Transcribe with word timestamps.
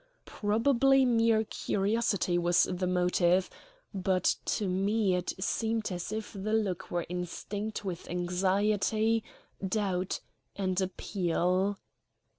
Probably 0.25 1.05
mere 1.05 1.43
curiosity 1.43 2.35
was 2.39 2.63
the 2.63 2.87
motive, 2.87 3.51
but 3.93 4.35
to 4.45 4.67
me 4.67 5.13
it 5.13 5.33
seemed 5.39 5.91
as 5.91 6.11
if 6.11 6.33
the 6.33 6.53
look 6.53 6.89
were 6.89 7.05
instinct 7.07 7.85
with 7.85 8.09
anxiety, 8.09 9.23
doubt, 9.63 10.19
and 10.55 10.81
appeal. 10.81 11.77